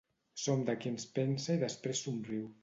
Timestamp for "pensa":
1.19-1.59